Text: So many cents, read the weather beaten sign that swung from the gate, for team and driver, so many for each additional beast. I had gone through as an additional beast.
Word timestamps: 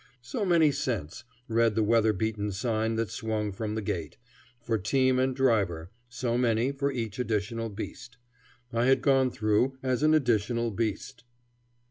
So 0.23 0.43
many 0.45 0.71
cents, 0.71 1.25
read 1.47 1.75
the 1.75 1.83
weather 1.83 2.11
beaten 2.11 2.51
sign 2.51 2.95
that 2.95 3.11
swung 3.11 3.51
from 3.51 3.75
the 3.75 3.83
gate, 3.83 4.17
for 4.59 4.79
team 4.79 5.19
and 5.19 5.35
driver, 5.35 5.91
so 6.09 6.39
many 6.39 6.71
for 6.71 6.91
each 6.91 7.19
additional 7.19 7.69
beast. 7.69 8.17
I 8.73 8.85
had 8.85 9.03
gone 9.03 9.29
through 9.29 9.77
as 9.83 10.01
an 10.01 10.15
additional 10.15 10.71
beast. 10.71 11.23